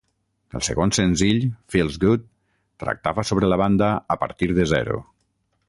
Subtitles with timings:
[0.59, 1.43] El segon senzill
[1.73, 2.25] "Feels Good"
[2.85, 5.03] tractava sobre la banda 'a partir de zero'.